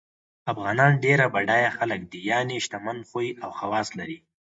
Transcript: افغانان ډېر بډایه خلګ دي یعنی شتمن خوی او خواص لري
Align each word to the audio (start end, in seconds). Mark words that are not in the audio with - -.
افغانان 0.51 0.91
ډېر 1.03 1.19
بډایه 1.33 1.71
خلګ 1.77 2.01
دي 2.11 2.19
یعنی 2.31 2.55
شتمن 2.65 2.97
خوی 3.09 3.29
او 3.43 3.49
خواص 3.59 3.87
لري 3.99 4.17